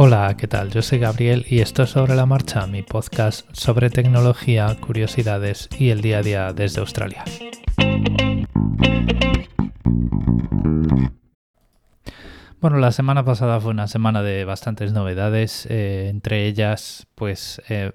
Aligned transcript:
Hola, 0.00 0.36
¿qué 0.38 0.46
tal? 0.46 0.70
Yo 0.70 0.80
soy 0.80 1.00
Gabriel 1.00 1.44
y 1.48 1.58
esto 1.58 1.82
es 1.82 1.90
Sobre 1.90 2.14
la 2.14 2.24
Marcha, 2.24 2.68
mi 2.68 2.84
podcast 2.84 3.48
sobre 3.52 3.90
tecnología, 3.90 4.76
curiosidades 4.80 5.68
y 5.76 5.90
el 5.90 6.02
día 6.02 6.18
a 6.18 6.22
día 6.22 6.52
desde 6.52 6.78
Australia. 6.78 7.24
Bueno, 12.60 12.76
la 12.76 12.92
semana 12.92 13.24
pasada 13.24 13.60
fue 13.60 13.72
una 13.72 13.88
semana 13.88 14.22
de 14.22 14.44
bastantes 14.44 14.92
novedades, 14.92 15.66
eh, 15.68 16.06
entre 16.10 16.46
ellas, 16.46 17.08
pues, 17.16 17.60
eh, 17.68 17.90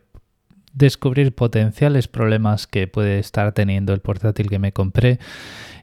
descubrir 0.74 1.34
potenciales 1.34 2.10
problemas 2.10 2.68
que 2.68 2.86
puede 2.88 3.20
estar 3.20 3.54
teniendo 3.54 3.94
el 3.94 4.02
portátil 4.02 4.50
que 4.50 4.60
me 4.60 4.74
compré 4.74 5.20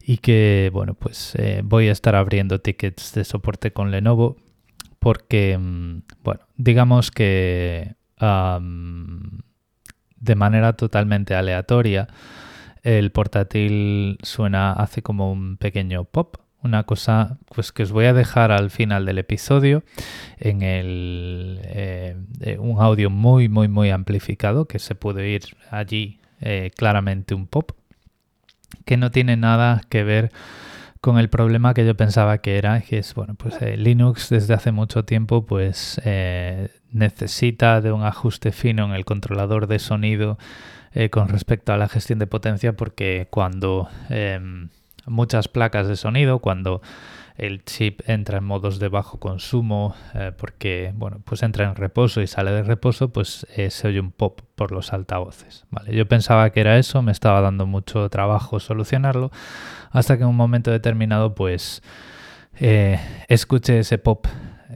y 0.03 0.19
que, 0.19 0.69
bueno, 0.71 0.93
pues 0.93 1.35
eh, 1.37 1.63
voy 1.65 1.89
a 1.89 1.93
estar 1.93 2.15
abriendo 2.15 2.61
tickets 2.61 3.15
de 3.15 3.25
soporte 3.25 3.73
con 3.73 3.91
Lenovo 3.91 4.37
porque, 5.01 5.59
mm, 5.59 6.03
bueno, 6.23 6.43
digamos 6.57 7.11
que 7.11 7.97
de 10.21 10.35
manera 10.37 10.75
totalmente 10.75 11.35
aleatoria 11.35 12.07
el 12.83 13.11
portátil 13.11 14.19
suena, 14.23 14.73
hace 14.75 15.03
como 15.03 15.33
un 15.33 15.57
pequeño 15.57 16.05
pop 16.05 16.37
una 16.63 16.85
cosa 16.85 17.39
pues 17.55 17.73
que 17.73 17.83
os 17.85 17.93
voy 17.93 18.07
a 18.07 18.13
dejar 18.13 18.53
al 18.53 18.71
final 18.71 19.07
del 19.07 19.19
episodio 19.19 19.83
en 20.39 20.63
el 20.63 21.61
eh, 21.65 22.17
eh, 22.41 22.59
un 22.59 22.81
audio 22.81 23.11
muy 23.11 23.49
muy 23.49 23.69
muy 23.69 23.91
amplificado 23.91 24.67
que 24.67 24.79
se 24.79 24.95
puede 24.95 25.23
oír 25.23 25.57
allí 25.71 26.21
eh, 26.41 26.71
claramente 26.77 27.35
un 27.35 27.47
pop 27.47 27.73
que 28.85 28.97
no 28.97 29.11
tiene 29.11 29.37
nada 29.37 29.81
que 29.89 30.05
ver 30.05 30.33
con 31.01 31.19
el 31.19 31.31
problema 31.31 31.75
que 31.75 31.87
yo 31.87 31.97
pensaba 31.97 32.39
que 32.39 32.59
era 32.59 32.81
que 32.83 32.99
es 32.99 33.15
bueno 33.15 33.35
pues 33.35 33.57
Linux 33.79 34.29
desde 34.29 34.55
hace 34.55 34.71
mucho 34.73 35.05
tiempo 35.05 35.47
pues 35.47 36.01
necesita 36.93 37.81
de 37.81 37.93
un 37.93 38.05
ajuste 38.05 38.53
fino 38.53 38.85
en 38.85 38.93
el 38.93 39.05
controlador 39.05 39.67
de 39.67 39.79
sonido 39.79 40.39
con 41.11 41.29
respecto 41.29 41.73
a 41.73 41.79
la 41.79 41.89
gestión 41.89 42.19
de 42.19 42.27
potencia 42.27 42.75
porque 42.75 43.29
cuando 43.31 43.89
em, 44.11 44.69
muchas 45.07 45.49
placas 45.49 45.89
de 45.89 45.97
sonido 45.97 46.41
cuando 46.41 46.83
el 47.41 47.65
chip 47.65 48.03
entra 48.07 48.39
en 48.39 48.45
modos 48.45 48.79
de 48.79 48.89
bajo 48.89 49.19
consumo 49.19 49.95
eh, 50.15 50.31
porque 50.37 50.93
bueno 50.95 51.23
pues 51.25 51.43
entra 51.43 51.65
en 51.65 51.75
reposo 51.75 52.21
y 52.21 52.27
sale 52.27 52.51
de 52.51 52.63
reposo 52.63 53.09
pues 53.09 53.47
eh, 53.57 53.71
se 53.71 53.89
oye 53.89 53.99
un 53.99 54.13
pop 54.13 54.43
por 54.55 54.73
los 54.73 54.93
altavoces 54.93 55.65
vale 55.71 55.95
yo 55.95 56.07
pensaba 56.07 56.51
que 56.51 56.61
era 56.61 56.77
eso 56.77 57.01
me 57.01 57.13
estaba 57.13 57.41
dando 57.41 57.65
mucho 57.65 58.11
trabajo 58.11 58.61
solucionarlo 58.61 59.31
hasta 59.91 60.19
que 60.19 60.25
en 60.25 60.29
un 60.29 60.37
momento 60.37 60.71
determinado 60.71 61.35
pues 61.35 61.83
eh, 62.59 63.01
escuché 63.29 63.79
ese 63.79 63.97
pop 63.97 64.27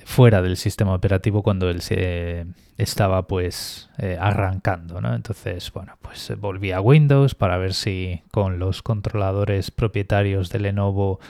fuera 0.06 0.40
del 0.40 0.56
sistema 0.56 0.94
operativo 0.94 1.42
cuando 1.42 1.68
él 1.68 1.82
se 1.82 2.46
estaba 2.78 3.28
pues 3.28 3.88
arrancando, 4.18 5.00
¿no? 5.00 5.14
Entonces, 5.14 5.72
bueno, 5.72 5.96
pues 6.02 6.32
volví 6.40 6.72
a 6.72 6.80
Windows 6.80 7.36
para 7.36 7.58
ver 7.58 7.74
si 7.74 8.22
con 8.32 8.58
los 8.58 8.82
controladores 8.82 9.70
propietarios 9.70 10.50
de 10.50 10.58
Lenovo 10.58 11.20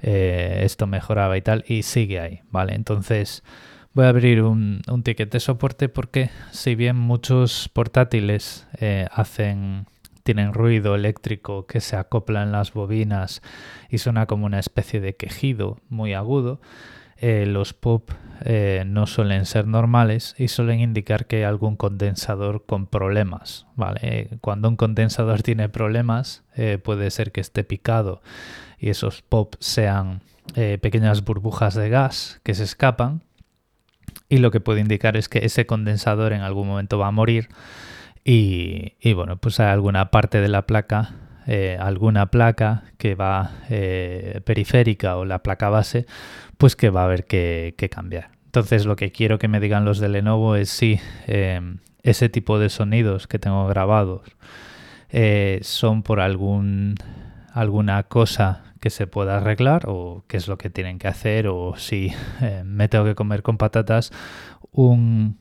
eh, 0.00 0.60
esto 0.62 0.86
mejoraba 0.86 1.36
y 1.36 1.42
tal, 1.42 1.64
y 1.66 1.82
sigue 1.82 2.20
ahí, 2.20 2.40
¿vale? 2.50 2.74
Entonces 2.74 3.42
voy 3.92 4.04
a 4.04 4.10
abrir 4.10 4.42
un, 4.42 4.82
ticket 5.04 5.30
de 5.30 5.40
soporte 5.40 5.88
porque 5.88 6.30
si 6.50 6.74
bien 6.74 6.96
muchos 6.96 7.70
portátiles 7.72 8.66
eh, 8.78 9.06
hacen 9.10 9.86
tienen 10.26 10.52
ruido 10.52 10.96
eléctrico 10.96 11.66
que 11.66 11.80
se 11.80 11.94
acopla 11.94 12.42
en 12.42 12.50
las 12.50 12.72
bobinas 12.72 13.42
y 13.88 13.98
suena 13.98 14.26
como 14.26 14.44
una 14.44 14.58
especie 14.58 15.00
de 15.00 15.14
quejido 15.14 15.78
muy 15.88 16.14
agudo, 16.14 16.60
eh, 17.18 17.46
los 17.46 17.72
pop 17.72 18.10
eh, 18.44 18.84
no 18.86 19.06
suelen 19.06 19.46
ser 19.46 19.66
normales 19.66 20.34
y 20.38 20.48
suelen 20.48 20.80
indicar 20.80 21.26
que 21.26 21.36
hay 21.36 21.42
algún 21.44 21.76
condensador 21.76 22.64
con 22.66 22.86
problemas. 22.86 23.66
¿vale? 23.74 24.30
Cuando 24.40 24.68
un 24.68 24.76
condensador 24.76 25.42
tiene 25.44 25.68
problemas, 25.68 26.44
eh, 26.54 26.78
puede 26.78 27.10
ser 27.10 27.32
que 27.32 27.40
esté 27.40 27.64
picado 27.64 28.22
y 28.78 28.90
esos 28.90 29.22
pop 29.22 29.54
sean 29.58 30.20
pequeñas 30.80 31.24
burbujas 31.24 31.74
de 31.74 31.88
gas 31.88 32.40
que 32.44 32.54
se 32.54 32.62
escapan. 32.62 33.22
Y 34.28 34.38
lo 34.38 34.50
que 34.52 34.60
puede 34.60 34.80
indicar 34.80 35.16
es 35.16 35.28
que 35.28 35.44
ese 35.44 35.66
condensador 35.66 36.32
en 36.32 36.40
algún 36.40 36.68
momento 36.68 36.98
va 36.98 37.08
a 37.08 37.10
morir. 37.10 37.48
Y, 38.24 38.94
y 39.00 39.12
bueno, 39.12 39.36
pues 39.38 39.58
hay 39.58 39.66
alguna 39.66 40.10
parte 40.10 40.40
de 40.40 40.48
la 40.48 40.62
placa 40.62 41.14
eh, 41.46 41.76
alguna 41.78 42.26
placa 42.26 42.82
que 42.98 43.14
va 43.14 43.52
eh, 43.70 44.40
periférica 44.44 45.16
o 45.16 45.24
la 45.24 45.44
placa 45.44 45.68
base, 45.68 46.06
pues 46.58 46.74
que 46.74 46.90
va 46.90 47.02
a 47.02 47.04
haber 47.04 47.24
que, 47.24 47.74
cambiar. 47.90 48.30
Entonces 48.46 48.84
lo 48.84 48.96
que 48.96 49.12
quiero 49.12 49.38
que 49.38 49.46
me 49.46 49.60
digan 49.60 49.84
los 49.84 49.98
de 50.00 50.08
Lenovo 50.08 50.56
es 50.56 50.70
si 50.70 50.98
em, 51.26 51.78
ese 52.02 52.28
tipo 52.28 52.58
de 52.58 52.68
sonidos 52.68 53.28
que 53.28 53.38
tengo 53.38 53.66
grabados 53.68 54.22
eh, 55.10 55.60
son 55.62 56.02
por 56.02 56.20
algún, 56.20 56.96
alguna 57.52 58.02
cosa 58.04 58.64
que 58.80 58.90
se 58.90 59.06
pueda 59.06 59.36
arreglar 59.36 59.84
o 59.86 60.24
qué 60.26 60.38
es 60.38 60.48
lo 60.48 60.58
que 60.58 60.70
tienen 60.70 60.98
que 60.98 61.08
hacer 61.08 61.46
o 61.48 61.76
si 61.76 62.12
me 62.64 62.88
tengo 62.88 63.04
que 63.04 63.14
comer 63.14 63.42
con 63.42 63.56
patatas 63.56 64.10
un 64.72 65.38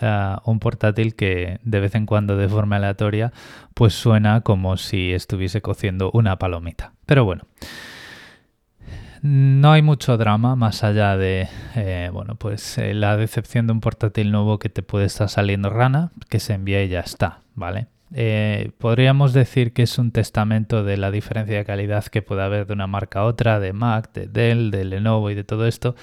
un 0.00 0.58
portátil 0.58 1.14
que 1.14 1.60
de 1.62 1.80
vez 1.80 1.94
en 1.94 2.04
cuando 2.04 2.36
de 2.36 2.48
forma 2.48 2.76
aleatoria 2.76 3.32
pues 3.74 3.94
suena 3.94 4.42
como 4.42 4.76
si 4.76 5.12
estuviese 5.12 5.62
cociendo 5.62 6.10
una 6.12 6.38
palomita. 6.38 6.92
Pero 7.06 7.24
bueno, 7.24 7.44
no 9.24 9.72
hay 9.72 9.80
mucho 9.80 10.18
drama 10.18 10.54
más 10.54 10.84
allá 10.84 11.16
de 11.16 11.48
eh, 11.76 12.10
bueno 12.12 12.34
pues 12.34 12.76
eh, 12.76 12.92
la 12.92 13.16
decepción 13.16 13.66
de 13.66 13.72
un 13.72 13.80
portátil 13.80 14.30
nuevo 14.30 14.58
que 14.58 14.68
te 14.68 14.82
puede 14.82 15.06
estar 15.06 15.30
saliendo 15.30 15.70
rana, 15.70 16.12
que 16.28 16.40
se 16.40 16.52
envía 16.52 16.84
y 16.84 16.88
ya 16.88 17.00
está, 17.00 17.40
¿vale? 17.54 17.86
Eh, 18.12 18.72
podríamos 18.76 19.32
decir 19.32 19.72
que 19.72 19.82
es 19.84 19.98
un 19.98 20.12
testamento 20.12 20.84
de 20.84 20.98
la 20.98 21.10
diferencia 21.10 21.56
de 21.56 21.64
calidad 21.64 22.04
que 22.04 22.20
puede 22.20 22.42
haber 22.42 22.66
de 22.66 22.74
una 22.74 22.86
marca 22.86 23.20
a 23.20 23.24
otra, 23.24 23.60
de 23.60 23.72
Mac, 23.72 24.12
de 24.12 24.26
Dell, 24.26 24.70
de 24.70 24.84
Lenovo 24.84 25.30
y 25.30 25.34
de 25.34 25.42
todo 25.42 25.66
esto, 25.66 25.96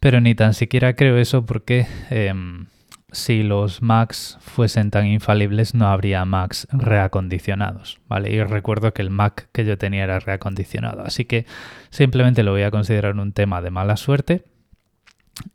pero 0.00 0.22
ni 0.22 0.34
tan 0.34 0.54
siquiera 0.54 0.94
creo 0.94 1.18
eso 1.18 1.44
porque 1.44 1.86
em, 2.08 2.64
si 3.10 3.42
los 3.42 3.80
Macs 3.80 4.38
fuesen 4.40 4.90
tan 4.90 5.06
infalibles 5.06 5.74
no 5.74 5.88
habría 5.88 6.24
Macs 6.24 6.68
reacondicionados, 6.70 8.00
¿vale? 8.06 8.30
Y 8.32 8.42
recuerdo 8.42 8.92
que 8.92 9.02
el 9.02 9.10
Mac 9.10 9.48
que 9.52 9.64
yo 9.64 9.78
tenía 9.78 10.04
era 10.04 10.20
reacondicionado, 10.20 11.02
así 11.02 11.24
que 11.24 11.46
simplemente 11.90 12.42
lo 12.42 12.52
voy 12.52 12.62
a 12.62 12.70
considerar 12.70 13.16
un 13.16 13.32
tema 13.32 13.62
de 13.62 13.70
mala 13.70 13.96
suerte 13.96 14.44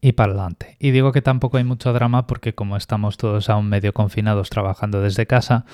y 0.01 0.13
para 0.13 0.31
adelante. 0.31 0.77
Y 0.79 0.91
digo 0.91 1.11
que 1.11 1.21
tampoco 1.21 1.57
hay 1.57 1.63
mucho 1.63 1.93
drama 1.93 2.25
porque 2.25 2.53
como 2.53 2.77
estamos 2.77 3.17
todos 3.17 3.49
aún 3.49 3.69
medio 3.69 3.93
confinados 3.93 4.49
trabajando 4.49 5.01
desde 5.01 5.27
casa, 5.27 5.65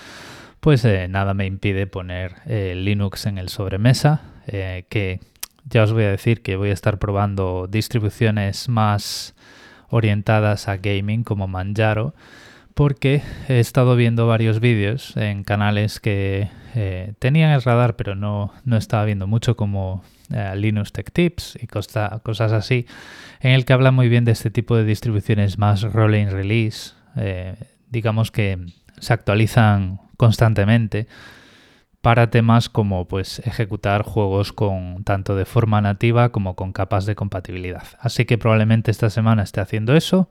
pues 0.59 0.83
eh, 0.83 1.07
nada 1.07 1.33
me 1.33 1.45
impide 1.45 1.87
poner 1.87 2.35
eh, 2.45 2.73
Linux 2.75 3.25
en 3.25 3.37
el 3.37 3.49
sobremesa, 3.49 4.21
eh, 4.47 4.85
que 4.89 5.19
ya 5.65 5.83
os 5.83 5.93
voy 5.93 6.03
a 6.03 6.09
decir 6.09 6.41
que 6.41 6.55
voy 6.55 6.71
a 6.71 6.73
estar 6.73 6.99
probando 6.99 7.67
distribuciones 7.69 8.67
más 8.67 9.35
orientadas 9.89 10.67
a 10.67 10.77
gaming 10.77 11.23
como 11.23 11.47
Manjaro, 11.47 12.13
porque 12.73 13.21
he 13.47 13.59
estado 13.59 13.95
viendo 13.95 14.27
varios 14.27 14.59
vídeos 14.59 15.17
en 15.17 15.43
canales 15.43 15.99
que 15.99 16.49
eh, 16.75 17.13
tenían 17.19 17.51
el 17.51 17.61
radar, 17.61 17.95
pero 17.95 18.15
no, 18.15 18.53
no 18.63 18.77
estaba 18.77 19.05
viendo 19.05 19.27
mucho 19.27 19.57
como 19.57 20.03
eh, 20.33 20.53
Linux 20.55 20.93
Tech 20.93 21.11
Tips 21.11 21.57
y 21.61 21.67
cosas 21.67 22.51
así, 22.53 22.85
en 23.41 23.51
el 23.51 23.65
que 23.65 23.73
habla 23.73 23.91
muy 23.91 24.07
bien 24.07 24.25
de 24.25 24.31
este 24.31 24.49
tipo 24.49 24.77
de 24.77 24.85
distribuciones 24.85 25.57
más 25.57 25.81
rolling 25.81 26.27
release, 26.27 26.93
eh, 27.15 27.55
digamos 27.89 28.31
que 28.31 28.57
se 28.99 29.13
actualizan 29.13 29.99
constantemente 30.17 31.07
para 32.01 32.29
temas 32.29 32.69
como 32.69 33.07
pues 33.07 33.39
ejecutar 33.39 34.03
juegos 34.03 34.53
con 34.53 35.03
tanto 35.03 35.35
de 35.35 35.45
forma 35.45 35.81
nativa 35.81 36.31
como 36.31 36.55
con 36.55 36.71
capas 36.71 37.05
de 37.05 37.15
compatibilidad. 37.15 37.83
Así 37.99 38.25
que 38.25 38.37
probablemente 38.37 38.91
esta 38.91 39.09
semana 39.09 39.43
esté 39.43 39.59
haciendo 39.61 39.95
eso. 39.95 40.29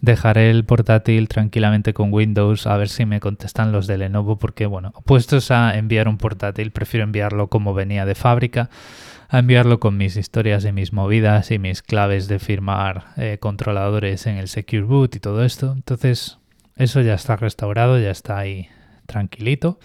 Dejaré 0.00 0.50
el 0.50 0.64
portátil 0.64 1.28
tranquilamente 1.28 1.94
con 1.94 2.12
Windows 2.12 2.66
a 2.66 2.76
ver 2.76 2.88
si 2.88 3.06
me 3.06 3.20
contestan 3.20 3.72
los 3.72 3.86
de 3.86 3.98
Lenovo 3.98 4.38
porque 4.38 4.66
bueno, 4.66 4.92
puestos 5.04 5.50
a 5.50 5.76
enviar 5.76 6.08
un 6.08 6.18
portátil, 6.18 6.70
prefiero 6.70 7.04
enviarlo 7.04 7.48
como 7.48 7.72
venía 7.72 8.04
de 8.04 8.14
fábrica, 8.14 8.68
a 9.28 9.38
enviarlo 9.38 9.80
con 9.80 9.96
mis 9.96 10.16
historias 10.16 10.64
y 10.64 10.72
mis 10.72 10.92
movidas 10.92 11.50
y 11.50 11.58
mis 11.58 11.82
claves 11.82 12.28
de 12.28 12.38
firmar 12.38 13.06
eh, 13.16 13.38
controladores 13.40 14.26
en 14.26 14.36
el 14.36 14.48
Secure 14.48 14.82
Boot 14.82 15.16
y 15.16 15.20
todo 15.20 15.44
esto. 15.44 15.72
Entonces, 15.72 16.38
eso 16.76 17.00
ya 17.00 17.14
está 17.14 17.36
restaurado, 17.36 17.98
ya 17.98 18.10
está 18.10 18.38
ahí 18.38 18.68
tranquilito. 19.06 19.78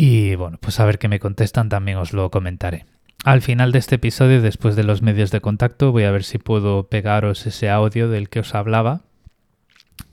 Y 0.00 0.36
bueno, 0.36 0.58
pues 0.60 0.78
a 0.78 0.84
ver 0.84 1.00
qué 1.00 1.08
me 1.08 1.18
contestan 1.18 1.68
también 1.68 1.98
os 1.98 2.12
lo 2.12 2.30
comentaré. 2.30 2.86
Al 3.24 3.42
final 3.42 3.72
de 3.72 3.80
este 3.80 3.96
episodio, 3.96 4.40
después 4.40 4.76
de 4.76 4.84
los 4.84 5.02
medios 5.02 5.32
de 5.32 5.40
contacto, 5.40 5.90
voy 5.90 6.04
a 6.04 6.12
ver 6.12 6.22
si 6.22 6.38
puedo 6.38 6.88
pegaros 6.88 7.44
ese 7.46 7.68
audio 7.68 8.08
del 8.08 8.28
que 8.28 8.38
os 8.38 8.54
hablaba 8.54 9.00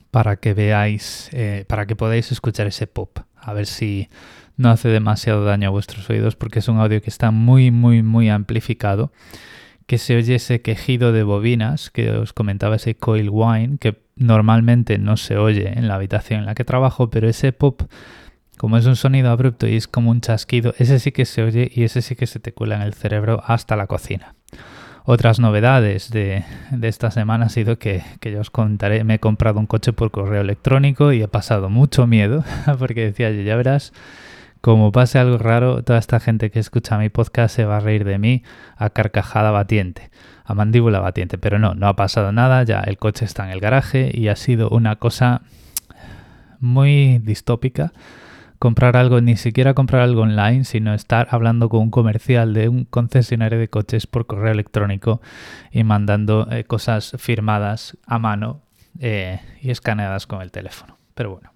para 0.09 0.37
que 0.37 0.55
veáis, 0.55 1.29
eh, 1.33 1.65
para 1.67 1.85
que 1.85 1.95
podáis 1.95 2.31
escuchar 2.31 2.65
ese 2.65 2.87
pop. 2.87 3.19
A 3.35 3.53
ver 3.53 3.67
si 3.67 4.09
no 4.57 4.71
hace 4.71 4.89
demasiado 4.89 5.45
daño 5.45 5.67
a 5.67 5.71
vuestros 5.71 6.09
oídos 6.09 6.35
porque 6.35 6.59
es 6.59 6.67
un 6.67 6.79
audio 6.79 6.99
que 6.99 7.11
está 7.11 7.29
muy, 7.29 7.69
muy, 7.69 8.01
muy 8.01 8.29
amplificado 8.29 9.11
que 9.85 9.99
se 9.99 10.15
oye 10.15 10.33
ese 10.33 10.61
quejido 10.61 11.11
de 11.11 11.21
bobinas 11.21 11.91
que 11.91 12.09
os 12.09 12.33
comentaba, 12.33 12.77
ese 12.77 12.95
coil 12.95 13.29
whine, 13.31 13.77
que 13.77 14.01
normalmente 14.15 14.97
no 14.97 15.15
se 15.15 15.37
oye 15.37 15.77
en 15.77 15.87
la 15.87 15.93
habitación 15.93 16.39
en 16.39 16.47
la 16.47 16.55
que 16.55 16.65
trabajo, 16.65 17.11
pero 17.11 17.29
ese 17.29 17.51
pop, 17.51 17.83
como 18.57 18.77
es 18.77 18.85
un 18.85 18.95
sonido 18.95 19.29
abrupto 19.29 19.67
y 19.67 19.75
es 19.75 19.87
como 19.87 20.11
un 20.11 20.21
chasquido, 20.21 20.73
ese 20.77 20.99
sí 20.99 21.11
que 21.11 21.25
se 21.25 21.43
oye 21.43 21.71
y 21.73 21.83
ese 21.83 22.01
sí 22.01 22.15
que 22.15 22.27
se 22.27 22.39
te 22.39 22.53
cuela 22.53 22.75
en 22.75 22.81
el 22.81 22.93
cerebro 22.93 23.43
hasta 23.45 23.75
la 23.75 23.87
cocina. 23.87 24.35
Otras 25.07 25.39
novedades 25.39 26.09
de, 26.09 26.43
esta 26.81 27.11
semana 27.11 27.45
ha 27.45 27.49
sido 27.49 27.77
que, 27.77 28.03
que 28.19 28.31
yo 28.31 28.41
os 28.41 28.49
contaré, 28.49 29.03
me 29.03 29.15
he 29.15 29.19
comprado 29.19 29.59
un 29.59 29.67
coche 29.67 29.93
por 29.93 30.09
correo 30.09 30.41
electrónico 30.41 31.13
y 31.13 31.21
he 31.21 31.27
pasado 31.27 31.69
mucho 31.69 32.07
miedo 32.07 32.43
porque 32.79 33.05
decía 33.05 33.29
yo, 33.29 33.41
ya 33.41 33.55
verás, 33.55 33.93
como 34.61 34.91
pase 34.91 35.19
algo 35.19 35.37
raro, 35.37 35.83
toda 35.83 35.99
esta 35.99 36.19
gente 36.19 36.49
que 36.49 36.57
escucha 36.57 36.97
mi 36.97 37.09
podcast 37.09 37.55
se 37.55 37.65
va 37.65 37.77
a 37.77 37.81
reír 37.81 38.03
de 38.03 38.17
mí 38.17 38.41
a 38.77 38.89
carcajada 38.89 39.51
batiente, 39.51 40.09
a 40.43 40.55
mandíbula 40.55 40.99
batiente. 40.99 41.37
Pero 41.37 41.59
no, 41.59 41.75
no 41.75 41.87
ha 41.87 41.95
pasado 41.95 42.31
nada, 42.31 42.63
ya 42.63 42.79
el 42.79 42.97
coche 42.97 43.25
está 43.25 43.45
en 43.45 43.51
el 43.51 43.59
garaje 43.59 44.09
y 44.11 44.27
ha 44.29 44.35
sido 44.35 44.69
una 44.69 44.95
cosa 44.95 45.43
muy 46.59 47.19
distópica 47.19 47.93
comprar 48.65 48.97
algo, 48.97 49.21
ni 49.21 49.37
siquiera 49.37 49.75
comprar 49.75 50.01
algo 50.01 50.23
online, 50.23 50.63
sino 50.63 50.95
estar 50.95 51.27
hablando 51.29 51.69
con 51.69 51.81
un 51.81 51.91
comercial 51.91 52.55
de 52.55 52.67
un 52.67 52.85
concesionario 52.85 53.59
de 53.59 53.67
coches 53.67 54.07
por 54.07 54.25
correo 54.25 54.51
electrónico 54.51 55.21
y 55.69 55.83
mandando 55.83 56.47
eh, 56.51 56.63
cosas 56.63 57.15
firmadas 57.19 57.95
a 58.07 58.17
mano 58.17 58.63
eh, 58.99 59.39
y 59.61 59.69
escaneadas 59.69 60.25
con 60.25 60.41
el 60.41 60.51
teléfono. 60.51 60.97
Pero 61.13 61.29
bueno. 61.29 61.53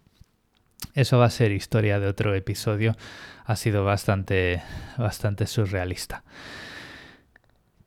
Eso 0.94 1.18
va 1.18 1.26
a 1.26 1.30
ser 1.32 1.52
historia 1.52 2.00
de 2.00 2.06
otro 2.06 2.36
episodio. 2.36 2.96
Ha 3.44 3.56
sido 3.56 3.84
bastante, 3.84 4.62
bastante 4.96 5.48
surrealista. 5.48 6.24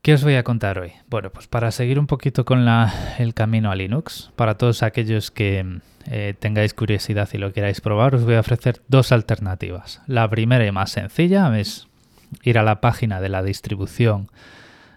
¿Qué 0.02 0.14
os 0.14 0.25
voy 0.25 0.34
a 0.34 0.43
contar 0.43 0.81
hoy? 0.81 0.94
Bueno, 1.08 1.31
pues 1.31 1.46
para 1.46 1.70
seguir 1.70 2.00
un 2.00 2.08
poquito 2.08 2.44
con 2.44 2.64
la, 2.64 2.93
el 3.20 3.34
camino 3.34 3.70
a 3.70 3.76
Linux, 3.76 4.32
para 4.34 4.58
todos 4.58 4.82
aquellos 4.82 5.31
que 5.31 5.78
eh, 6.06 6.34
tengáis 6.40 6.75
curiosidad 6.75 7.28
y 7.32 7.38
lo 7.38 7.52
queráis 7.52 7.81
probar, 7.81 8.16
os 8.16 8.25
voy 8.25 8.34
a 8.34 8.40
ofrecer 8.40 8.82
dos 8.88 9.12
alternativas. 9.12 10.02
La 10.08 10.28
primera 10.28 10.66
y 10.66 10.72
más 10.72 10.90
sencilla 10.90 11.56
es 11.56 11.87
ir 12.43 12.58
a 12.58 12.64
la 12.64 12.81
página 12.81 13.20
de 13.20 13.28
la 13.28 13.44
distribución 13.44 14.28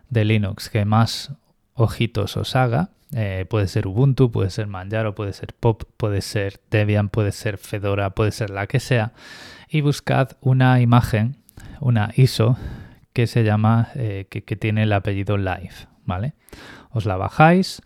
de 0.10 0.26
Linux 0.26 0.72
que 0.72 0.86
más 0.86 1.34
ojitos 1.76 2.36
os 2.36 2.56
haga 2.56 2.90
eh, 3.14 3.46
puede 3.48 3.68
ser 3.68 3.86
Ubuntu, 3.88 4.32
puede 4.32 4.50
ser 4.50 4.66
Manjaro, 4.66 5.14
puede 5.14 5.34
ser 5.34 5.54
Pop, 5.54 5.84
puede 5.98 6.22
ser 6.22 6.60
Debian, 6.72 7.10
puede 7.10 7.32
ser 7.32 7.58
Fedora, 7.58 8.10
puede 8.10 8.32
ser 8.32 8.50
la 8.50 8.66
que 8.66 8.80
sea. 8.80 9.14
Y 9.70 9.82
buscad 9.82 10.32
una 10.42 10.82
imagen, 10.82 11.38
una 11.80 12.12
ISO, 12.16 12.58
que 13.16 13.28
se 13.28 13.46
llama, 13.46 13.92
eh, 13.96 14.28
que, 14.30 14.56
tiene 14.58 14.84
el 14.84 14.92
apellido 14.92 15.38
Live, 15.38 15.88
¿vale? 16.04 16.34
Os 16.92 17.06
la 17.06 17.16
bajáis, 17.16 17.82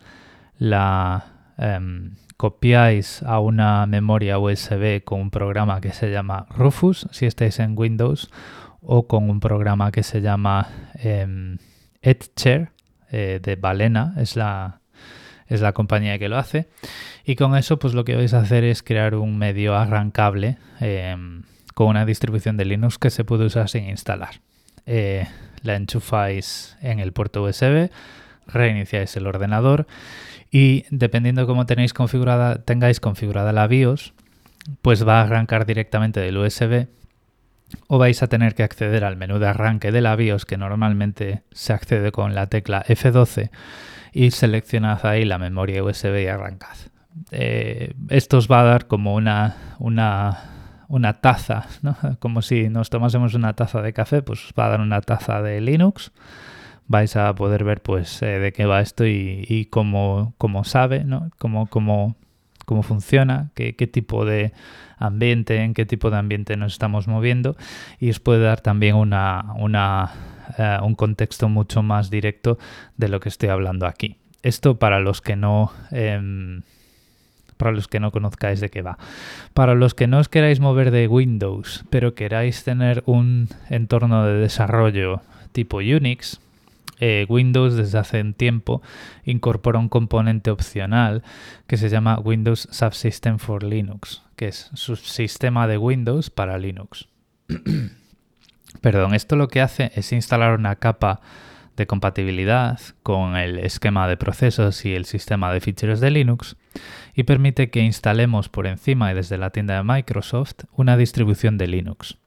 la 0.58 1.52
em, 1.60 2.16
copiáis 2.36 3.22
a 3.22 3.40
una 3.40 3.86
memoria 3.86 4.40
USB 4.40 5.04
con 5.04 5.22
un 5.22 5.30
programa 5.30 5.81
que 5.81 5.94
se 5.94 6.10
llama 6.10 6.48
Rufus, 6.50 7.08
si 7.12 7.28
estáis 7.28 7.60
en 7.60 7.78
Windows, 7.78 8.31
o 8.81 9.08
con 9.08 9.30
un 9.30 9.40
programa 9.40 9.92
que 9.92 10.02
se 10.02 10.20
llama 10.20 10.68
eh, 10.96 11.58
Etcher, 12.02 12.72
de 13.12 13.58
Balena, 13.60 14.14
es 14.18 14.36
la, 14.36 14.81
es 15.48 15.62
la 15.62 15.74
compañía 15.74 16.20
que 16.20 16.30
lo 16.30 16.38
hace. 16.38 16.70
Y 17.24 17.36
con 17.36 17.56
eso, 17.56 17.80
pues 17.80 17.94
lo 17.94 18.06
que 18.06 18.16
vais 18.16 18.34
a 18.36 18.40
hacer 18.40 18.64
es 18.64 18.84
crear 18.84 19.16
un 19.16 19.38
medio 19.38 19.76
arrancable 19.76 20.58
em, 20.80 21.44
con 21.74 21.88
una 21.88 22.06
distribución 22.06 22.56
de 22.56 22.66
Linux 22.66 23.00
que 23.00 23.10
se 23.10 23.24
puede 23.24 23.46
usar 23.46 23.68
sin 23.68 23.90
instalar. 23.90 24.42
Eh, 24.91 25.27
la 25.62 25.75
enchufáis 25.75 26.75
en 26.81 27.00
el 27.00 27.13
puerto 27.13 27.44
USB, 27.44 27.91
reiniciáis 28.47 29.15
el 29.18 29.27
ordenador 29.27 29.86
y 30.50 30.86
dependiendo 30.89 31.45
cómo 31.45 31.68
tenéis 31.68 31.94
configurada, 31.94 32.63
tengáis 32.63 33.00
configurada 33.00 33.53
la 33.53 33.68
BIOS, 33.68 34.13
pues 34.81 35.07
va 35.07 35.19
a 35.19 35.25
arrancar 35.25 35.68
directamente 35.68 36.19
del 36.19 36.38
USB 36.38 36.88
o 37.88 38.00
vais 38.00 38.24
a 38.24 38.27
tener 38.27 38.56
que 38.56 38.63
acceder 38.63 39.03
al 39.03 39.15
menú 39.15 39.38
de 39.38 39.50
arranque 39.50 39.91
de 39.91 40.01
la 40.01 40.15
BIOS 40.15 40.45
que 40.45 40.57
normalmente 40.57 41.44
se 41.51 41.74
accede 41.74 42.12
con 42.12 42.33
la 42.33 42.47
tecla 42.47 42.83
F12 42.83 43.51
y 44.12 44.31
seleccionad 44.31 45.06
ahí 45.06 45.24
la 45.24 45.38
memoria 45.38 45.83
USB 45.83 46.24
y 46.24 46.27
arrancad. 46.27 46.77
Eh, 47.30 47.94
esto 48.09 48.38
os 48.38 48.50
va 48.50 48.62
a 48.62 48.63
dar 48.63 48.88
como 48.88 49.13
una, 49.13 49.75
una, 49.77 50.58
una 50.89 51.21
taza, 51.21 51.68
¿no? 51.81 51.95
como 52.19 52.41
si 52.41 52.68
nos 52.68 52.89
tomásemos 52.89 53.33
una 53.36 53.53
taza 53.53 53.81
de 53.81 53.94
café, 53.94 54.21
pues 54.21 54.44
os 54.45 54.53
va 54.57 54.65
a 54.65 54.69
dar 54.69 54.81
una 54.81 55.00
taza 55.01 55.41
de 55.41 55.62
Linux. 55.62 56.12
Vais 56.88 57.15
a 57.15 57.33
poder 57.36 57.63
ver 57.63 57.81
pues 57.81 58.21
eh, 58.24 58.39
de 58.39 58.51
qué 58.51 58.65
va 58.65 58.81
esto 58.81 59.06
y, 59.06 59.68
cómo, 59.69 60.33
cómo, 60.38 60.63
sabe, 60.63 61.03
¿no? 61.03 61.30
cómo, 61.38 61.68
cómo, 61.68 62.15
cómo 62.65 62.81
funciona, 62.81 63.51
qué, 63.53 63.75
qué 63.75 63.86
tipo 63.86 64.25
de 64.25 64.53
ambiente, 64.97 65.63
en 65.63 65.75
qué 65.75 65.86
tipo 65.86 66.09
de 66.09 66.18
ambiente 66.18 66.57
nos 66.57 66.74
estamos 66.74 67.07
moviendo 67.07 67.56
y 68.00 68.09
os 68.09 68.19
puede 68.19 68.44
dar 68.44 68.59
también 68.62 68.95
una, 68.95 69.53
una 69.57 70.12
eh, 70.57 70.77
un 70.81 70.95
contexto 70.95 71.47
mucho 71.47 71.83
más 71.83 72.09
directo 72.09 72.57
de 72.97 73.07
lo 73.07 73.19
que 73.19 73.30
estoy 73.30 73.50
hablando 73.50 73.85
aquí. 73.85 74.18
Esto 74.42 74.80
para 74.80 75.00
los 75.00 75.21
que 75.21 75.35
no... 75.35 75.71
Em, 75.92 76.63
para 77.59 77.73
los 77.73 77.89
que 77.89 78.00
no 78.00 78.11
conozcáis 78.11 78.61
de 78.61 78.69
qué 78.69 78.81
va. 78.81 78.97
Para 79.53 79.75
los 79.75 79.94
que 79.94 80.07
no 80.07 80.19
os 80.19 80.29
queráis 80.29 80.61
mover 80.61 80.91
de 80.91 81.09
Windows, 81.09 81.83
pero 81.89 82.15
queráis 82.15 82.63
tener 82.63 83.03
un 83.06 83.50
entorno 83.69 84.25
de 84.25 84.35
desarrollo 84.35 85.21
tipo 85.51 85.79
Unix, 85.79 86.39
eh, 87.01 87.25
Windows 87.27 87.75
desde 87.75 87.97
hace 87.97 88.21
un 88.21 88.33
tiempo 88.33 88.81
incorpora 89.25 89.77
un 89.77 89.89
componente 89.89 90.51
opcional 90.51 91.21
que 91.67 91.75
se 91.75 91.89
llama 91.89 92.17
Windows 92.19 92.69
Subsystem 92.71 93.39
for 93.39 93.63
Linux, 93.63 94.23
que 94.38 94.47
es 94.47 94.69
su 94.73 94.95
sistema 94.95 95.67
de 95.67 95.77
Windows 95.77 96.29
para 96.29 96.57
Linux. 96.57 97.09
Perdón, 98.81 99.15
esto 99.15 99.35
lo 99.35 99.50
que 99.50 99.59
hace 99.59 99.91
es 99.95 100.13
instalar 100.13 100.57
una 100.57 100.77
capa 100.77 101.19
de 101.75 101.88
compatibilidad 101.88 102.79
con 103.03 103.35
el 103.35 103.59
esquema 103.59 104.07
de 104.07 104.15
procesos 104.15 104.85
y 104.85 104.95
el 104.95 105.03
sistema 105.03 105.51
de 105.51 105.59
ficheros 105.59 106.00
de 106.00 106.11
Linux 106.11 106.56
y 107.16 107.24
permite 107.24 107.69
que 107.69 107.81
instalemos 107.81 108.50
por 108.50 108.68
encima 108.68 109.12
y 109.12 109.16
desde 109.16 109.38
la 109.38 109.50
tienda 109.50 109.75
de 109.75 109.83
Microsoft 109.83 110.66
una 110.71 110.98
distribución 110.98 111.57
de 111.57 111.68
Linux. 111.68 112.18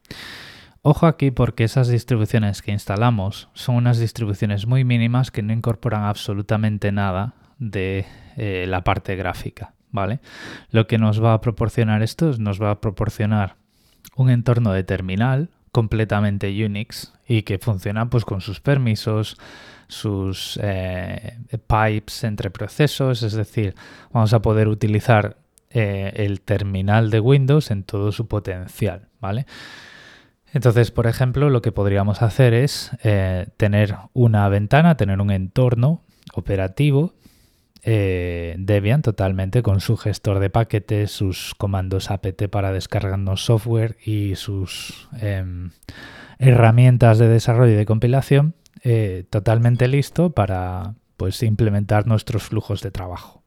Ojo 0.83 1.07
aquí 1.07 1.31
porque 1.31 1.65
esas 1.65 1.89
distribuciones 1.89 2.61
que 2.61 2.73
instalamos 2.73 3.49
son 3.55 3.77
unas 3.77 3.99
distribuciones 3.99 4.67
muy 4.67 4.85
mínimas 4.85 5.31
que 5.31 5.43
no 5.43 5.53
incorporan 5.53 6.03
absolutamente 6.03 6.91
nada 6.91 7.35
de 7.59 8.05
eh, 8.37 8.67
la 8.69 8.83
parte 8.83 9.15
gráfica, 9.15 9.75
¿vale? 9.93 10.19
Lo 10.71 10.89
que 10.89 10.99
nos 10.99 11.23
va 11.23 11.35
a 11.35 11.41
proporcionar 11.41 12.03
esto 12.03 12.31
es 12.31 12.41
nos 12.41 12.61
va 12.61 12.73
a 12.73 12.81
proporcionar 12.81 13.57
un 14.17 14.29
entorno 14.29 14.73
de 14.73 14.83
terminal 14.83 15.51
completamente 15.73 16.49
Unix 16.65 17.13
y 17.27 17.43
que 17.43 17.59
funciona 17.59 18.09
pues 18.09 18.25
con 18.25 18.41
sus 18.41 18.61
permisos, 18.61 19.39
sus 19.89 20.59
eh, 20.63 21.39
pipes 21.67 22.25
entre 22.25 22.51
procesos, 22.51 23.23
es 23.23 23.33
decir, 23.33 23.75
vamos 24.13 24.33
a 24.35 24.43
poder 24.43 24.69
utilizar 24.69 25.39
eh, 25.71 26.13
el 26.17 26.43
terminal 26.43 27.11
de 27.11 27.21
Windows 27.21 27.71
en 27.71 27.83
todo 27.83 28.13
su 28.13 28.29
potencial, 28.29 29.09
¿vale? 29.21 29.47
Entonces, 30.53 30.91
por 30.91 31.07
ejemplo, 31.07 31.49
lo 31.49 31.63
que 31.63 31.73
podríamos 31.73 32.21
hacer 32.21 32.53
es 32.53 32.91
eh, 33.03 33.47
tener 33.57 33.97
una 34.13 34.49
ventana, 34.51 34.99
tener 34.99 35.19
un 35.21 35.31
entorno 35.31 36.03
operativo 36.35 37.15
eh, 37.85 38.55
Debian 38.59 39.03
totalmente 39.03 39.63
con 39.63 39.81
su 39.81 39.97
gestor 39.97 40.39
de 40.39 40.51
paquetes, 40.51 41.11
sus 41.11 41.55
comandos 41.57 42.11
apt 42.11 42.49
para 42.49 42.73
descargarnos 42.73 43.45
software 43.45 43.97
y 44.05 44.37
sus 44.37 45.09
em, 45.21 45.71
herramientas 46.39 47.19
de 47.19 47.29
desarrollo 47.29 47.73
y 47.73 47.77
de 47.77 47.87
compilación 47.87 48.55
eh, 48.85 49.25
totalmente 49.31 49.89
listo 49.89 50.31
para 50.31 50.95
pues, 51.17 51.43
implementar 51.43 52.07
nuestros 52.07 52.45
flujos 52.45 52.83
de 52.83 52.91
trabajo. 52.91 53.43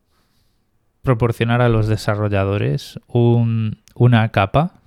Proporcionar 1.02 1.62
a 1.62 1.70
los 1.70 1.88
desarrolladores 1.88 3.00
una 3.08 4.30
capa 4.30 4.82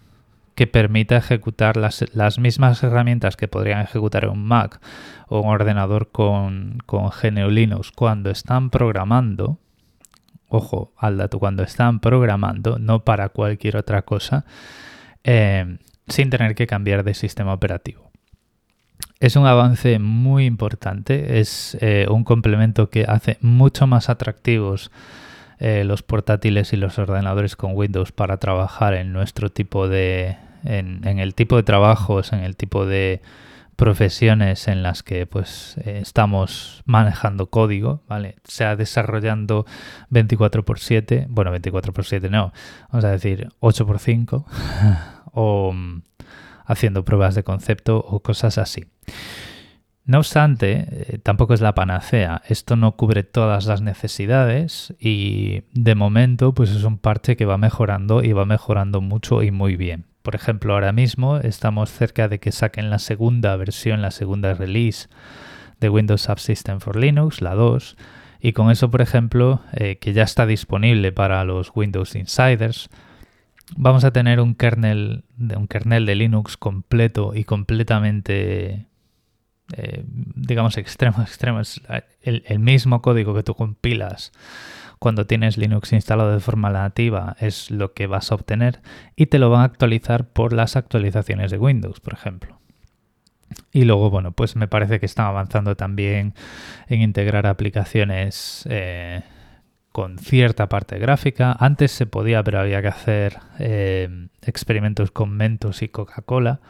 que 0.59 0.67
permita 0.67 1.17
ejecutar 1.17 1.77
las, 1.77 2.05
las, 2.15 2.41
mismas 2.41 2.83
herramientas 2.83 3.37
que 3.37 3.47
podrían 3.47 3.81
ejecutar 3.81 4.29
un 4.29 4.45
Mac 4.45 4.81
o 5.29 5.39
un 5.39 5.51
ordenador 5.51 6.11
con, 6.11 6.79
con 6.85 7.11
GNU 7.11 7.49
Linux 7.49 7.93
cuando 7.93 8.29
están 8.29 8.69
programando, 8.69 9.61
ojo 10.49 10.93
al 10.97 11.17
dato, 11.17 11.39
cuando 11.39 11.63
están 11.63 12.01
programando, 12.01 12.81
no 12.81 13.05
para 13.05 13.29
cualquier 13.29 13.77
otra 13.77 14.03
cosa, 14.03 14.47
eh, 15.23 15.79
sin 16.09 16.29
tener 16.29 16.57
que 16.57 16.67
cambiar 16.67 17.05
de 17.05 17.15
sistema 17.15 17.53
operativo. 17.53 18.11
Es 19.21 19.37
un 19.37 19.47
avance 19.47 20.01
muy 20.01 20.45
importante, 20.45 21.39
es 21.39 21.79
eh, 21.81 22.09
un 22.11 22.25
complemento 22.25 22.91
que 22.91 23.05
hace 23.05 23.39
mucho 23.43 23.87
más 23.87 24.09
atractivos 24.09 24.91
eh, 25.61 25.85
los 25.85 26.03
portátiles 26.03 26.73
y 26.73 26.77
los 26.77 26.99
ordenadores 26.99 27.55
con 27.55 27.77
Windows 27.77 28.11
para 28.11 28.39
trabajar 28.39 28.95
en 28.95 29.13
nuestro 29.13 29.51
tipo 29.51 29.87
de, 29.87 30.37
en, 30.65 31.05
el 31.19 31.35
tipo 31.35 31.57
de 31.57 31.63
trabajos, 31.63 32.33
en 32.33 32.41
el 32.41 32.57
tipo 32.57 32.87
de 32.87 33.23
profesiones 33.77 34.67
en 34.67 34.83
las 34.83 35.03
que 35.03 35.27
pues 35.27 35.77
eh, 35.85 36.01
estamos 36.03 36.83
manejando 36.85 37.49
código, 37.49 38.03
¿vale? 38.09 38.37
Sea 38.45 38.75
desarrollando 38.75 39.67
24 40.11 40.65
x 40.69 40.83
7, 40.85 41.27
bueno, 41.29 41.53
24 41.53 41.93
x 41.93 42.07
7 42.09 42.29
no, 42.29 42.53
vamos 42.91 43.05
a 43.05 43.11
decir 43.11 43.49
8 43.61 43.87
x 43.89 44.03
5 44.03 44.47
o 45.33 45.73
mm, 45.73 46.03
haciendo 46.67 47.05
pruebas 47.05 47.35
de 47.37 47.45
concepto 47.45 47.99
o 47.99 48.21
cosas 48.21 48.59
así. 48.59 48.87
No 50.09 50.19
obstante, 50.19 50.87
eh, 50.91 51.19
tampoco 51.19 51.53
es 51.53 51.61
la 51.61 51.75
panacea. 51.75 52.41
Esto 52.49 52.77
no 52.77 52.97
cubre 52.97 53.25
todas 53.25 53.67
las 53.67 53.83
necesidades 53.83 54.95
y 54.99 55.65
de 55.75 55.95
momento 55.95 56.55
pues 56.55 56.71
es 56.71 56.83
un 56.85 56.97
parche 56.97 57.37
que 57.37 57.45
va 57.45 57.59
mejorando 57.59 58.25
y 58.25 58.33
va 58.33 58.47
mejorando 58.47 59.03
mucho 59.03 59.43
y 59.43 59.51
muy 59.51 59.77
bien. 59.77 60.08
Por 60.29 60.35
ejemplo, 60.35 60.75
ahora 60.75 60.93
mismo 60.93 61.39
estamos 61.39 61.91
cerca 61.91 62.29
de 62.29 62.39
que 62.39 62.53
saquen 62.53 62.91
la 62.91 62.99
segunda 62.99 63.57
versión, 63.57 64.03
la 64.03 64.11
segunda 64.11 64.53
release 64.53 65.09
de 65.81 65.89
Windows 65.89 66.21
Subsystem 66.21 66.81
for 66.81 66.97
Linux, 66.97 67.41
la 67.41 67.55
2, 67.55 67.97
y 68.39 68.53
con 68.53 68.71
eso, 68.71 68.91
por 68.91 69.01
ejemplo, 69.01 69.63
eh, 69.73 69.97
que 69.97 70.13
ya 70.13 70.25
está 70.25 70.45
disponible 70.45 71.13
para 71.13 71.43
los 71.45 71.73
Windows 71.75 72.15
Insiders, 72.15 72.91
vamos 73.75 74.05
a 74.05 74.11
tener 74.11 74.39
un 74.41 74.55
kernel, 74.55 75.25
un 75.39 75.67
kernel 75.67 76.05
de 76.05 76.17
Linux 76.17 76.59
completo 76.59 77.33
y 77.35 77.45
completamente 77.45 78.85
eh, 79.77 80.05
digamos, 80.07 80.79
extremo, 80.79 81.23
extremo. 81.23 81.61
El, 82.23 82.59
mismo 82.59 83.03
código 83.03 83.35
que 83.35 83.43
tú 83.43 83.55
compilas 83.55 84.33
cuando 84.99 85.27
tienes 85.27 85.59
Linux 85.59 85.93
instalado 85.93 86.33
de 86.33 86.41
forma 86.41 86.71
nativa 86.71 87.37
es 87.39 87.71
lo 87.71 87.93
que 87.93 88.07
vas 88.07 88.33
a 88.33 88.35
obtener 88.35 88.81
y 89.15 89.27
te 89.27 89.39
lo 89.39 89.51
van 89.51 89.61
a 89.61 89.65
actualizar 89.65 90.29
por 90.29 90.53
las 90.53 90.77
actualizaciones 90.77 91.51
de 91.51 91.59
Windows, 91.59 92.01
por 92.01 92.15
ejemplo. 92.15 92.59
Y 93.73 93.85
luego, 93.85 94.11
bueno, 94.11 94.33
pues 94.33 94.57
me 94.57 94.69
parece 94.69 95.01
que 95.01 95.07
están 95.07 95.27
avanzando 95.27 95.77
también 95.77 96.35
en 96.89 97.01
integrar 97.01 97.47
aplicaciones 97.47 98.67
eh, 98.69 99.23
con 99.93 100.19
cierta 100.19 100.69
parte 100.69 100.99
gráfica. 100.99 101.57
Antes 101.59 101.93
se 101.93 102.07
podía, 102.07 102.43
pero 102.43 102.61
había 102.61 102.83
que 102.83 102.89
hacer 102.89 103.39
eh, 103.59 104.29
experimentos 104.43 105.11
con 105.11 105.37
Mentos 105.37 105.83
y 105.83 105.89
Coca-Cola 105.89 106.61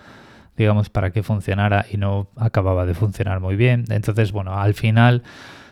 digamos, 0.58 0.90
para 0.90 1.12
que 1.12 1.22
funcionara 1.22 1.86
y 1.90 1.96
no 1.96 2.28
acababa 2.36 2.84
de 2.84 2.94
funcionar 2.94 3.40
muy 3.40 3.56
bien. 3.56 3.84
Entonces, 3.88 4.32
bueno, 4.32 4.58
al 4.58 4.74
final 4.74 5.22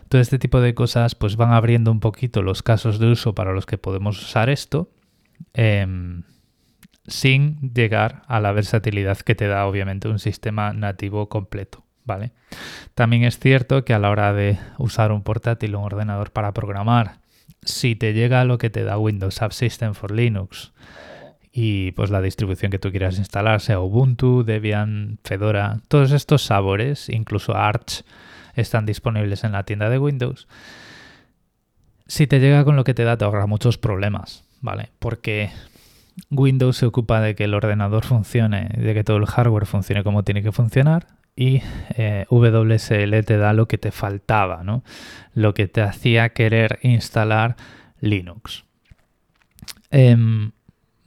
todo 0.07 0.21
este 0.21 0.39
tipo 0.39 0.61
de 0.61 0.73
cosas 0.73 1.13
pues 1.13 1.35
van 1.35 1.51
abriendo 1.51 1.91
un 1.91 1.99
poquito 1.99 2.41
los 2.41 2.63
casos 2.63 2.97
de 2.97 3.11
uso 3.11 3.35
para 3.35 3.51
los 3.51 3.65
que 3.65 3.77
podemos 3.77 4.21
usar 4.21 4.49
esto 4.49 4.89
em, 5.53 6.23
sin 7.05 7.73
llegar 7.73 8.23
a 8.27 8.39
la 8.39 8.53
versatilidad 8.53 9.17
que 9.17 9.35
te 9.35 9.47
da 9.47 9.67
obviamente 9.67 10.07
un 10.07 10.19
sistema 10.19 10.73
nativo 10.73 11.29
completo. 11.29 11.83
¿Vale? 12.05 12.31
También 12.95 13.25
es 13.25 13.37
cierto 13.37 13.83
que 13.83 13.93
a 13.93 13.99
la 13.99 14.09
hora 14.09 14.31
de 14.31 14.57
usar 14.77 15.11
un 15.11 15.23
portátil 15.23 15.75
o 15.75 15.79
un 15.79 15.85
ordenador 15.85 16.31
para 16.31 16.53
programar, 16.53 17.19
si 17.63 17.97
te 17.97 18.13
llega 18.13 18.45
lo 18.45 18.57
que 18.57 18.69
te 18.69 18.85
da 18.85 18.97
Windows 18.97 19.35
Subsystem 19.35 19.93
for 19.93 20.11
Linux, 20.11 20.71
y 21.59 21.91
pues 21.93 22.11
la 22.11 22.21
distribución 22.21 22.69
que 22.69 22.77
tú 22.77 22.91
quieras 22.91 23.17
instalar, 23.17 23.61
sea 23.61 23.79
Ubuntu, 23.79 24.43
Debian, 24.43 25.17
Fedora, 25.23 25.79
todos 25.87 26.11
estos 26.11 26.43
sabores, 26.43 27.09
incluso 27.09 27.55
Arch, 27.55 28.03
están 28.53 28.85
disponibles 28.85 29.43
en 29.43 29.53
la 29.53 29.63
tienda 29.63 29.89
de 29.89 29.97
Windows. 29.97 30.47
Si 32.05 32.27
te 32.27 32.39
llega 32.39 32.63
con 32.63 32.75
lo 32.75 32.83
que 32.83 32.93
te 32.93 33.03
da, 33.03 33.17
te 33.17 33.25
ahorra 33.25 33.47
muchos 33.47 33.79
problemas, 33.79 34.43
¿vale? 34.61 34.91
Porque 34.99 35.49
Windows 36.29 36.77
se 36.77 36.85
ocupa 36.85 37.21
de 37.21 37.33
que 37.33 37.45
el 37.45 37.55
ordenador 37.55 38.05
funcione, 38.05 38.69
de 38.77 38.93
que 38.93 39.03
todo 39.03 39.17
el 39.17 39.25
hardware 39.25 39.65
funcione 39.65 40.03
como 40.03 40.21
tiene 40.21 40.43
que 40.43 40.51
funcionar, 40.51 41.07
y 41.35 41.63
eh, 41.95 42.27
WSL 42.29 43.25
te 43.25 43.37
da 43.37 43.53
lo 43.53 43.67
que 43.67 43.79
te 43.79 43.89
faltaba, 43.89 44.63
¿no? 44.63 44.83
Lo 45.33 45.55
que 45.55 45.67
te 45.67 45.81
hacía 45.81 46.29
querer 46.29 46.77
instalar 46.83 47.55
Linux. 47.99 48.63
Em, 49.89 50.51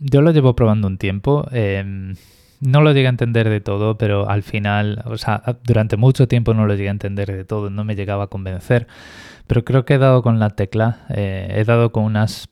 yo 0.01 0.23
lo 0.23 0.33
llevo 0.33 0.57
probando 0.57 0.89
un 0.89 0.99
tiempo. 0.99 1.47
Em, 1.53 2.17
no 2.61 2.83
lo 2.83 2.93
llegué 2.93 3.07
a 3.07 3.11
entender 3.11 3.49
de 3.49 3.61
todo, 3.61 3.97
pero 3.97 4.29
al 4.29 4.43
final, 4.43 5.03
o 5.07 5.17
sea, 5.17 5.43
durante 5.65 5.97
mucho 5.97 6.29
tiempo 6.29 6.53
no 6.55 6.67
lo 6.67 6.75
llegué 6.75 6.89
a 6.89 6.93
entender 6.93 7.35
de 7.35 7.45
todo, 7.45 7.71
no 7.71 7.85
me 7.85 7.95
llegaba 7.95 8.25
a 8.25 8.27
convencer. 8.27 8.87
Pero 9.47 9.65
creo 9.65 9.85
que 9.85 9.95
he 9.95 9.99
dado 9.99 10.23
con 10.23 10.39
la 10.39 10.51
tecla, 10.51 11.07
eh, 11.11 11.49
he 11.57 11.65
dado 11.65 11.93
con 11.93 12.05
unas. 12.05 12.49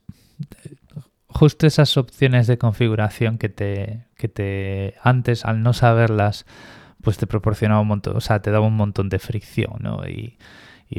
Justo 1.28 1.66
esas 1.66 1.96
opciones 1.96 2.46
de 2.46 2.58
configuración 2.58 3.38
que 3.38 3.48
te, 3.48 4.06
que 4.16 4.28
te. 4.28 4.94
Antes, 5.02 5.44
al 5.44 5.62
no 5.62 5.72
saberlas, 5.72 6.46
pues 7.02 7.18
te 7.18 7.26
proporcionaba 7.26 7.80
un 7.80 7.88
montón, 7.88 8.16
o 8.16 8.20
sea, 8.20 8.40
te 8.40 8.50
daba 8.50 8.66
un 8.66 8.76
montón 8.76 9.08
de 9.08 9.18
fricción, 9.18 9.76
¿no? 9.80 10.08
Y, 10.08 10.38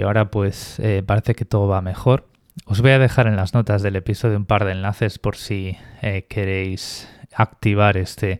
ahora, 0.04 0.30
pues, 0.30 0.80
eh, 0.80 1.04
parece 1.06 1.36
que 1.36 1.46
todo 1.46 1.68
va 1.68 1.82
mejor. 1.82 2.28
Os 2.66 2.82
voy 2.82 2.92
a 2.92 3.00
dejar 3.00 3.28
en 3.28 3.36
las 3.36 3.54
notas 3.54 3.82
del 3.82 3.96
episodio 3.96 4.38
un 4.38 4.46
par 4.46 4.66
de 4.66 4.72
enlaces 4.72 5.20
por 5.20 5.36
si 5.36 5.78
eh, 6.02 6.26
queréis 6.30 7.10
activar 7.34 7.98
este 7.98 8.40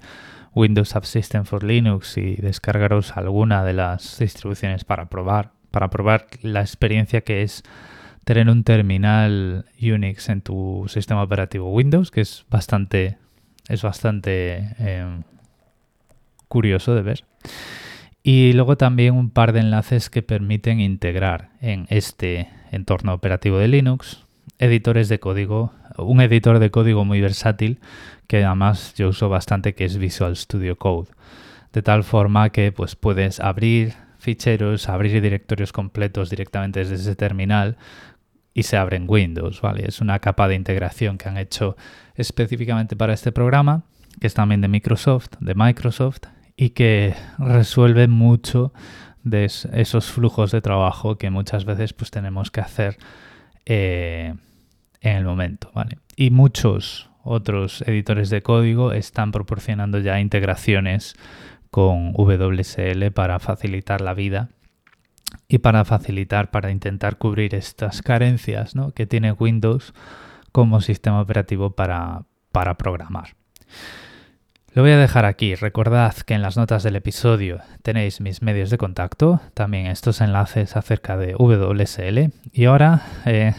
Windows 0.54 0.90
Subsystem 0.90 1.46
for 1.46 1.64
Linux 1.64 2.18
y 2.18 2.36
descargaros 2.36 3.18
alguna 3.18 3.64
de 3.64 3.74
las 3.74 4.20
distribuciones 4.20 4.84
para 4.84 5.10
probar, 5.10 5.52
para 5.72 5.90
probar 5.90 6.28
la 6.42 6.62
experiencia 6.62 7.22
que 7.22 7.44
es 7.44 7.64
tener 8.24 8.50
un 8.50 8.64
terminal 8.64 9.66
Unix 9.82 10.30
en 10.30 10.42
tu 10.42 10.86
sistema 10.88 11.24
operativo 11.24 11.72
Windows, 11.72 12.12
que 12.12 12.22
es 12.22 12.46
bastante, 12.50 13.18
es 13.68 13.82
bastante 13.82 14.76
eh, 14.80 15.22
curioso 16.48 16.94
de 16.94 17.02
ver. 17.02 17.24
Y 18.24 18.54
luego 18.54 18.78
también 18.78 19.16
un 19.16 19.30
par 19.30 19.54
de 19.54 19.62
enlaces 19.62 20.10
que 20.10 20.22
permiten 20.22 20.80
integrar 20.80 21.52
en 21.62 21.86
este 21.90 22.50
entorno 22.72 23.14
operativo 23.14 23.58
de 23.58 23.68
Linux 23.68 24.26
editores 24.60 25.08
de 25.10 25.20
código, 25.20 25.74
un 25.98 26.22
editor 26.22 26.60
de 26.60 26.70
código 26.70 27.06
muy 27.06 27.22
versátil 27.22 27.80
que 28.28 28.44
además 28.44 28.94
yo 28.96 29.10
uso 29.10 29.30
bastante 29.30 29.74
que 29.74 29.86
es 29.86 29.98
Visual 29.98 30.36
Studio 30.36 30.78
Code. 30.78 31.10
De 31.74 31.82
tal 31.82 32.04
forma 32.04 32.50
que 32.50 32.72
pues 32.72 32.96
puedes 32.96 33.40
abrir 33.40 33.94
ficheros, 34.20 34.90
abrir 34.90 35.22
directorios 35.22 35.72
completos 35.72 36.30
directamente 36.30 36.80
desde 36.80 36.96
ese 36.96 37.16
terminal 37.16 37.78
y 38.54 38.64
se 38.64 38.76
abre 38.76 38.98
en 38.98 39.06
Windows, 39.08 39.62
¿vale? 39.62 39.86
Es 39.88 40.02
una 40.02 40.20
capa 40.20 40.48
de 40.48 40.56
integración 40.56 41.18
que 41.18 41.30
han 41.30 41.38
hecho 41.38 41.78
específicamente 42.16 42.96
para 42.96 43.14
este 43.14 43.32
programa, 43.32 43.84
que 44.20 44.28
es 44.28 44.34
también 44.34 44.62
de 44.62 44.68
Microsoft, 44.68 45.30
de 45.40 45.56
Microsoft 45.56 46.24
y 46.62 46.72
que 46.72 47.16
resuelve 47.38 48.10
mucho 48.10 48.74
de 49.24 49.46
esos 49.46 50.12
flujos 50.12 50.52
de 50.52 50.60
trabajo 50.60 51.18
que 51.18 51.30
muchas 51.30 51.64
veces 51.64 51.94
pues 51.94 52.12
tenemos 52.12 52.52
que 52.52 52.60
hacer 52.60 52.98
eh, 53.66 54.34
en 55.00 55.16
el 55.16 55.24
momento. 55.24 55.72
Y 56.18 56.32
muchos 56.32 57.10
otros 57.24 57.82
editores 57.84 58.30
de 58.30 58.42
código 58.42 58.92
están 58.92 59.32
proporcionando 59.32 60.00
ya 60.00 60.20
integraciones 60.20 61.16
con 61.72 62.12
WSL 62.12 63.10
para 63.14 63.40
facilitar 63.40 64.02
la 64.02 64.14
vida 64.14 64.50
y 65.48 65.60
para 65.60 65.86
facilitar, 65.86 66.52
para 66.52 66.72
intentar 66.72 67.18
cubrir 67.18 67.56
estas 67.56 68.02
carencias 68.02 68.74
que 68.96 69.08
tiene 69.08 69.32
Windows 69.32 69.94
como 70.52 70.82
sistema 70.82 71.22
operativo 71.22 71.70
para, 71.70 72.26
para 72.52 72.76
programar. 72.76 73.38
Lo 74.74 74.84
voy 74.84 74.92
a 74.92 74.98
dejar 74.98 75.26
aquí. 75.26 75.56
Recordad 75.56 76.16
que 76.16 76.36
en 76.36 76.44
las 76.44 76.56
notas 76.56 76.84
del 76.84 76.96
episodio 76.96 77.60
tenéis 77.82 78.22
mis 78.22 78.44
medios 78.44 78.70
de 78.70 78.78
contacto, 78.78 79.42
también 79.56 79.88
estos 79.88 80.22
enlaces 80.22 80.76
acerca 80.76 81.18
de 81.18 81.34
WSL. 81.34 82.32
Y 82.54 82.66
ahora, 82.66 83.02
eh, 83.26 83.54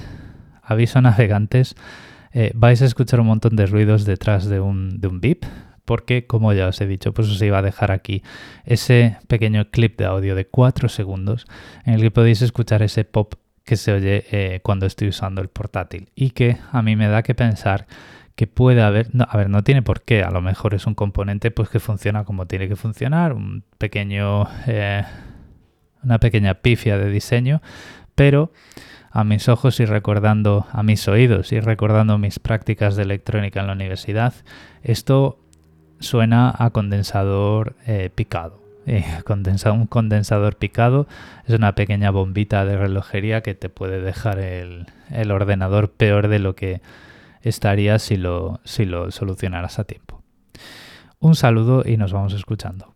aviso 0.62 1.00
navegantes, 1.00 1.74
eh, 2.32 2.52
vais 2.54 2.80
a 2.80 2.84
escuchar 2.84 3.18
un 3.18 3.26
montón 3.26 3.56
de 3.56 3.66
ruidos 3.66 4.04
detrás 4.04 4.46
de 4.46 4.60
un, 4.60 5.00
de 5.00 5.08
un 5.08 5.20
beep, 5.20 5.44
porque 5.84 6.28
como 6.28 6.52
ya 6.52 6.68
os 6.68 6.80
he 6.80 6.86
dicho, 6.86 7.12
pues 7.12 7.28
os 7.28 7.42
iba 7.42 7.58
a 7.58 7.62
dejar 7.62 7.90
aquí 7.90 8.22
ese 8.64 9.18
pequeño 9.26 9.68
clip 9.72 9.98
de 9.98 10.04
audio 10.04 10.36
de 10.36 10.46
4 10.46 10.88
segundos 10.88 11.46
en 11.84 11.94
el 11.94 12.02
que 12.02 12.12
podéis 12.12 12.40
escuchar 12.42 12.82
ese 12.82 13.04
pop 13.04 13.34
que 13.64 13.76
se 13.76 13.92
oye 13.92 14.24
eh, 14.30 14.60
cuando 14.62 14.86
estoy 14.86 15.08
usando 15.08 15.42
el 15.42 15.48
portátil 15.48 16.10
y 16.14 16.30
que 16.30 16.56
a 16.70 16.82
mí 16.82 16.94
me 16.94 17.08
da 17.08 17.22
que 17.22 17.34
pensar 17.34 17.86
que 18.40 18.46
puede 18.46 18.80
haber, 18.80 19.14
no, 19.14 19.26
a 19.28 19.36
ver, 19.36 19.50
no 19.50 19.62
tiene 19.62 19.82
por 19.82 20.00
qué, 20.00 20.22
a 20.22 20.30
lo 20.30 20.40
mejor 20.40 20.72
es 20.72 20.86
un 20.86 20.94
componente 20.94 21.50
pues 21.50 21.68
que 21.68 21.78
funciona 21.78 22.24
como 22.24 22.46
tiene 22.46 22.68
que 22.68 22.74
funcionar, 22.74 23.34
un 23.34 23.64
pequeño, 23.76 24.48
eh, 24.66 25.04
una 26.02 26.18
pequeña 26.18 26.54
pifia 26.54 26.96
de 26.96 27.10
diseño, 27.10 27.60
pero 28.14 28.50
a 29.10 29.24
mis 29.24 29.50
ojos 29.50 29.78
y 29.80 29.84
recordando, 29.84 30.66
a 30.72 30.82
mis 30.82 31.06
oídos 31.06 31.52
y 31.52 31.60
recordando 31.60 32.16
mis 32.16 32.38
prácticas 32.38 32.96
de 32.96 33.02
electrónica 33.02 33.60
en 33.60 33.66
la 33.66 33.74
universidad, 33.74 34.32
esto 34.82 35.38
suena 35.98 36.54
a 36.56 36.70
condensador 36.70 37.76
eh, 37.86 38.08
picado. 38.14 38.58
Eh, 38.86 39.04
un 39.70 39.86
condensador 39.86 40.56
picado 40.56 41.06
es 41.46 41.54
una 41.54 41.74
pequeña 41.74 42.10
bombita 42.10 42.64
de 42.64 42.78
relojería 42.78 43.42
que 43.42 43.54
te 43.54 43.68
puede 43.68 44.00
dejar 44.00 44.38
el, 44.38 44.86
el 45.10 45.30
ordenador 45.30 45.92
peor 45.92 46.28
de 46.28 46.38
lo 46.38 46.56
que 46.56 46.80
estaría 47.42 47.98
si 47.98 48.16
lo, 48.16 48.60
si 48.64 48.84
lo 48.84 49.10
solucionaras 49.10 49.78
a 49.78 49.84
tiempo. 49.84 50.22
Un 51.18 51.34
saludo 51.34 51.82
y 51.86 51.96
nos 51.96 52.12
vamos 52.12 52.32
escuchando. 52.32 52.94